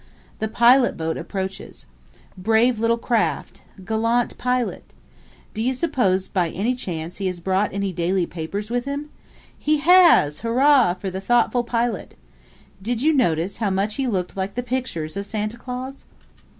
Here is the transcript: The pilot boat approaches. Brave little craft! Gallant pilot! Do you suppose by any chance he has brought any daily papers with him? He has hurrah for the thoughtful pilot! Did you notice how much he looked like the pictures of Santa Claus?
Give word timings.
The 0.39 0.47
pilot 0.47 0.97
boat 0.97 1.15
approaches. 1.15 1.85
Brave 2.35 2.79
little 2.79 2.97
craft! 2.97 3.61
Gallant 3.85 4.35
pilot! 4.35 4.93
Do 5.53 5.61
you 5.61 5.75
suppose 5.75 6.27
by 6.27 6.49
any 6.49 6.73
chance 6.73 7.17
he 7.17 7.27
has 7.27 7.39
brought 7.39 7.71
any 7.71 7.93
daily 7.93 8.25
papers 8.25 8.71
with 8.71 8.85
him? 8.85 9.11
He 9.59 9.77
has 9.77 10.39
hurrah 10.41 10.95
for 10.95 11.11
the 11.11 11.21
thoughtful 11.21 11.63
pilot! 11.63 12.15
Did 12.81 13.03
you 13.03 13.13
notice 13.13 13.57
how 13.57 13.69
much 13.69 13.93
he 13.97 14.07
looked 14.07 14.35
like 14.35 14.55
the 14.55 14.63
pictures 14.63 15.15
of 15.15 15.27
Santa 15.27 15.57
Claus? 15.57 16.03